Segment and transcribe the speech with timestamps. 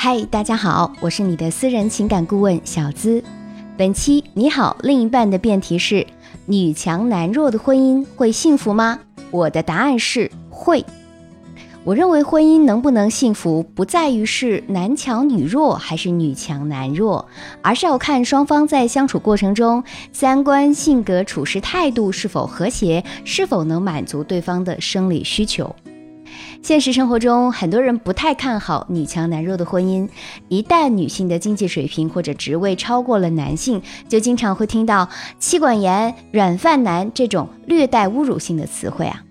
[0.00, 3.20] 嗨，大家好，我是你的私人情感顾问小资。
[3.76, 6.06] 本期你好，另一半的辩题是：
[6.46, 9.00] 女强男弱的婚姻会幸福吗？
[9.32, 10.84] 我的答案是会。
[11.82, 17.26] 我认为婚姻能不能幸福，不在于是男强女弱还是女强男弱，
[17.60, 25.74] 而是要看双方在相处过程中三观、性格、处事态度是否和谐，是否能满足对方的生理需求。
[26.62, 30.08] 现实生活中，很多人不太看好女强男弱的婚姻。
[30.48, 39.22] 一旦女性的经济水平或者职位超过了男性，就经常会听到“妻管严”“软饭男”这种略带侮辱性的词汇啊。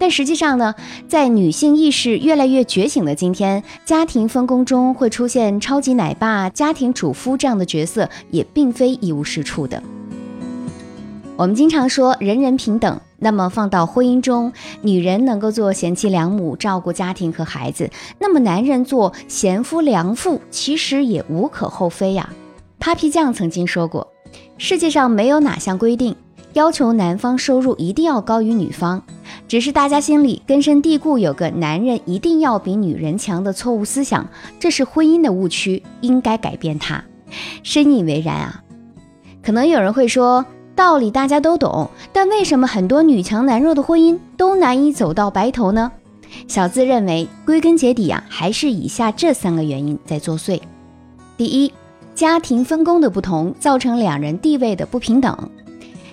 [0.00, 0.76] 但实际上呢，
[1.08, 9.82] 在女性意识越来越觉醒的今天，家庭分工中会出现超级奶爸、家庭主夫这样的角色，也并非一无是处的。
[11.34, 17.90] 我们经常说人人平等，那么放到婚姻中，女人能够做贤妻良母，照顾家庭和孩子，
[18.20, 22.30] 那么男人做贤夫良父，其实也无可厚非呀。
[22.78, 24.12] Papi 酱曾经说过，
[24.56, 26.14] 世界上没有哪项规定
[26.52, 29.02] 要求男方收入一定要高于女方，
[29.48, 34.28] 只是大家心里根深蒂固有个男人一定要比女人强的错误思想，
[34.60, 37.02] 这是婚姻的误区，应该改变它。
[37.64, 38.62] 深以为然啊。
[39.42, 40.46] 可能有人会说。
[40.78, 45.90] 道理大家都懂，但为什么很多女强男弱的婚姻都难以走到白头呢？
[46.46, 50.60] 小资认为，归根结底啊，还是以下这三个原因在作祟。
[51.36, 51.72] 第一，
[52.14, 55.50] 家庭分工的不同造成两人地位的不平等。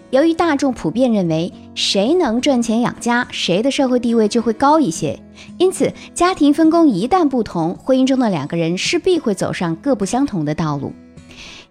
[0.09, 5.19] 由于大众普遍认为，谁能赚钱养家，谁的社会地位就会高一些，
[5.59, 10.91] 因此家庭分工一旦不同，婚姻中的两个人势必会走上各不相同的道路。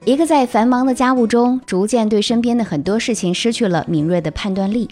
[0.06, 4.86] 一个在繁忙的家务中逐渐对身边的很多事情失去了敏锐的判断力，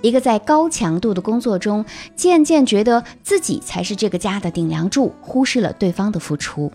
[0.00, 6.70] 一个在高强度的工作中渐渐觉得自己才是这个家的顶梁柱，忽视了对方的付出。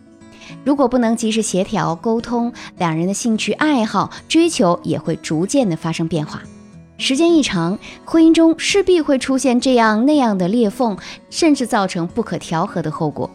[0.66, 6.42] 如果不能及时协调沟通，两人的兴趣爱好追求也会逐渐的发生变化。
[6.98, 10.98] 时间一长，婚姻中势必会出现这样那样的裂缝，
[11.30, 13.30] 甚至造成不可调和的后果。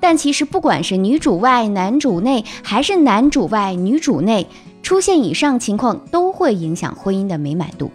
[0.00, 4.46] 但其实，不管是女主外男主内，还是男主外女主内，
[4.82, 7.90] 出现以上情况都会影响婚姻的美满度。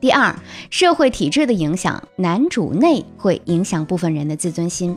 [0.00, 0.34] 第二，
[0.68, 4.96] 社会体制的影响，男主内会影响部分人的自尊心。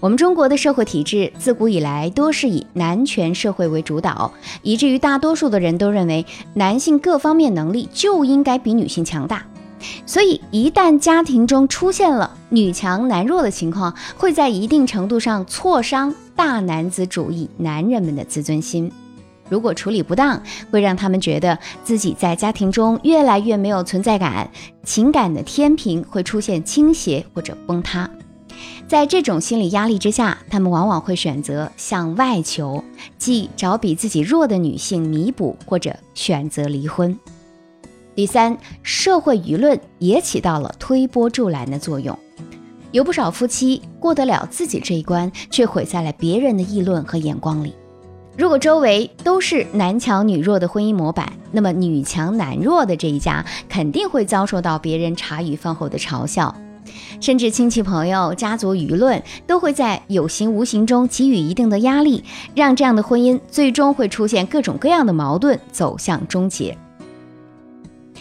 [0.00, 4.32] 我们中国的社会体制自古以来多是以男权社会为主导，
[4.62, 9.46] 以至于大多数的人都认为男性各方面能力就应该比女性强大。
[10.06, 18.90] 所以，一旦家庭中出现了女强男弱的情况，会在一定程度上挫伤大男子主义男人们的自尊心。
[19.48, 24.50] 如果处理不当，会让他们觉得自己在家庭中越来越没有存在感，
[24.84, 28.08] 情感的天平会出现倾斜或者崩塌。
[28.88, 32.82] 在这种心理压力之下，他们往往会选择向外求，
[33.18, 37.18] 即找比自己弱的女性弥补，或者选择离婚。
[38.14, 42.16] 第三，社会舆论也起到了推波助澜的作用。
[42.92, 47.74] 有不少夫妻过得了自己这一关，却毁在了别人的议论和眼光里。
[48.38, 56.54] 如果周围都是男强女弱的婚姻模板，那么女强男弱的这一家肯定会遭受到别人茶余饭后的嘲笑，
[57.20, 62.22] 甚至亲戚朋友、家族舆论都会在有形无形中给予一定的压力，
[62.54, 66.76] 让这样的婚姻最终会出现各种各样的矛盾，走向终结。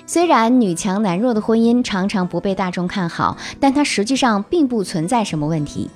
[0.06, 5.90] 虽然女强男弱的婚姻常常不被大众看好，但它实际上并不存在什么问题。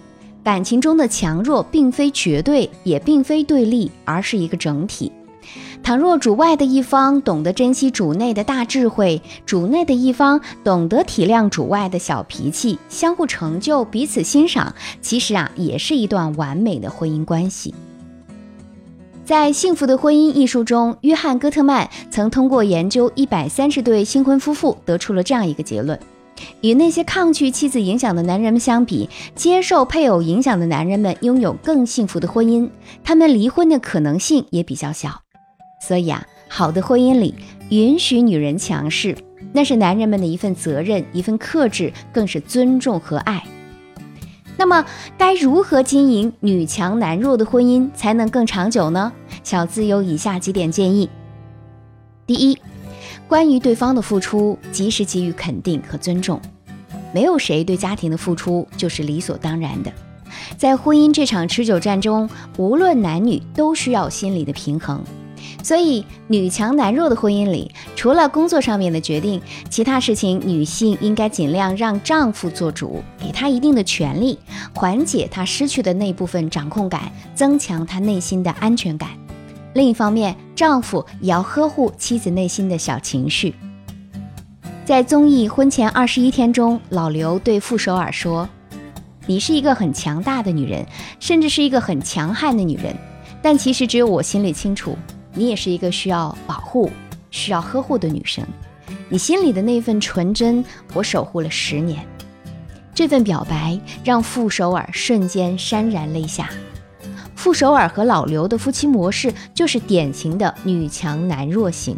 [0.44, 5.12] 感情中的强弱并非绝对，也并非对立，而是一个整体。
[5.84, 17.73] 倘若主外的一方懂得珍惜主内的大智慧，主内的一方懂得体谅主外的小脾气，相互成就，彼此欣赏，其实啊，也是一段完美的婚姻关系。
[19.27, 25.99] 在《幸福的婚姻》一书中，约翰·戈特曼曾通过研究一百三十对新婚夫妇，得出了这样一个结论：
[26.61, 32.69] 与那些抗拒妻子影响的男人们相比，接受配偶影响的男人们拥有更幸福的婚姻，
[33.03, 35.09] 他们离婚的可能性也比较小。
[35.85, 37.35] 所以啊，好的婚姻里
[37.69, 39.13] 允许女人强势，
[39.52, 43.43] 那是男人们的一份责任，一份克制，更是尊重和爱。
[44.57, 44.83] 那么，
[45.17, 49.13] 该如何经营女强男弱的婚姻才能更长久呢？
[49.43, 51.07] 小资有以下几点建议：
[52.25, 52.59] 第一，
[53.27, 56.41] 关于对方的付出，及时给予肯定和尊重。
[57.13, 59.91] 没有谁对家庭的付出就是理所当然的。
[60.57, 65.03] 在婚姻这场持久战中，无论男女，都需要心理的平衡。
[65.63, 74.37] 所以，女强男弱的婚姻里，除了工作上面的决定，其他事情女性应该尽量让丈夫做主，给他一定的权利，
[74.73, 79.09] 缓解他失去的那部分掌控感，增强他内心的安全感。
[79.73, 83.53] 另一方面，丈夫也要呵护妻子内心的小情绪。
[84.85, 88.47] 在综艺《婚前二十一天》中，老刘对傅首尔说
[89.28, 90.85] ：“你是一个很强大的女人，
[91.19, 92.95] 甚至是一个很强悍的女人，
[93.41, 94.97] 但其实只有我心里清楚。”
[95.34, 96.90] 你也是一个需要保护、
[97.32, 98.46] 需要呵护的女生，
[99.09, 100.64] 你心里的那份纯真，
[100.94, 102.06] 我守护了十年。
[102.94, 106.50] 这份表白让傅首尔瞬间潸然泪下。
[107.35, 111.96] 傅首尔和老刘的夫妻模式就是典型的女强男弱型。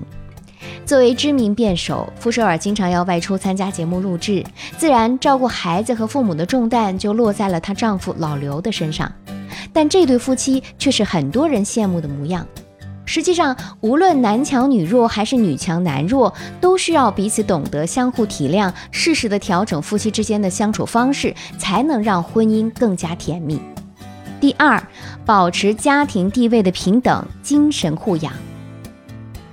[0.86, 4.44] 作为知名辩手，傅首尔经常要外出参加节目录制，
[4.78, 9.10] 自然照顾孩子和父母的重担就落在了她丈夫老刘的身上。
[9.72, 12.46] 但这对夫妻却是很多人羡慕的模样。
[13.12, 23.60] 实际上，无论男强女弱还是女强男弱，都需要彼此懂得相互体谅，适时的调整夫妻之间的相处方式，才能让婚姻更加甜蜜。
[24.40, 24.80] 第二，
[25.26, 28.32] 保持家庭地位的平等，精神互养。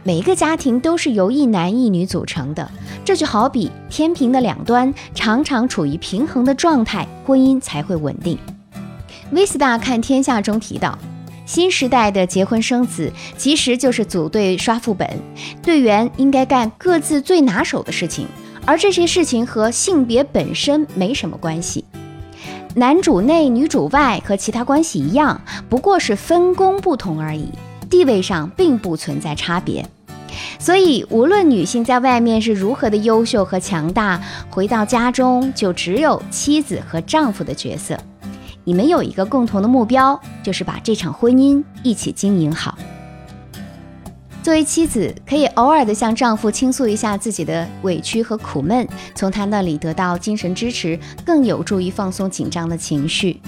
[0.02, 2.70] 每一个家庭都是由一男一女组成的，
[3.06, 8.38] 这就好比天平的两端常常处于平衡的状态，婚姻才会稳定。
[9.30, 10.98] 威斯大看天下中提到。
[11.46, 15.08] 新时代的结婚生子，其实就是组队刷副本，
[15.62, 18.26] 队员应该干各自最拿手的事情，
[18.66, 21.84] 而这些事情和性别本身没什么关系。
[22.74, 27.48] 男主内女主外和其他关系一样，不过是分工不同而已，
[27.88, 29.88] 地位上并不存在差别。
[30.58, 34.20] 所以，无论女性在外面是如何的优秀和强大，
[34.50, 37.98] 回到家中就只有妻子和丈夫的角色。
[38.66, 42.76] 你们有一个共同的目标，就是把这场婚姻一起经营好。
[44.42, 48.84] 作为妻子，可以偶尔的向丈夫倾诉一下自己的委屈和苦闷，
[49.14, 53.40] 从他那里得到精神支持，更有助于放松紧张的情绪。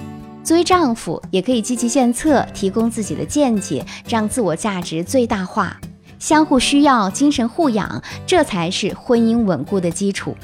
[0.45, 5.77] 作为丈夫，也可以积极献策，提供自己的见解，让自我价值最大化。
[6.21, 10.37] 相互需要，精神互养，这才是婚姻稳固的基础。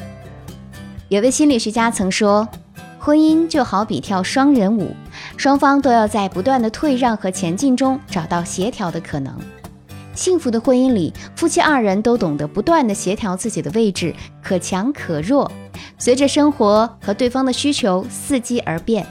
[1.11, 2.49] 有位心理学家曾说。
[3.05, 4.97] 婚姻就好比跳双人舞，
[5.37, 9.39] 双方都要在不断的退让和前进中找到协调的可能。
[10.15, 15.53] 幸福的婚姻里，夫妻二人都懂得不断的协调自己的位置，可强可弱，
[15.99, 19.07] 随着生活和对方的需求伺机而变。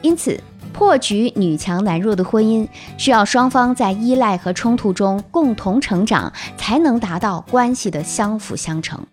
[0.00, 0.40] 因此，
[0.72, 9.04] 破局女强男弱的婚姻，需要双方在依赖和冲突中共同成长，才能达到关系的相辅相成。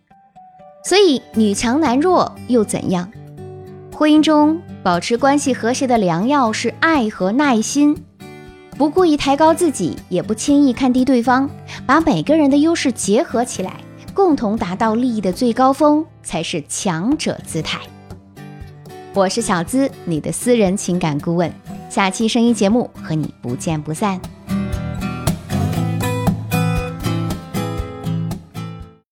[0.85, 3.11] 所以，女强男弱又怎样？
[4.01, 7.95] 婚姻中保持关系和谐的良药是爱和耐心，
[8.75, 11.47] 不故意抬高自己，也不轻易看低对方，
[11.85, 13.79] 把每个人的优势结合起来，
[14.11, 17.79] 共同达到利益的最高峰，才是强者姿态。
[19.13, 21.53] 我是小资，你的私人情感顾问，
[21.87, 24.19] 下期声音节目和你不见不散。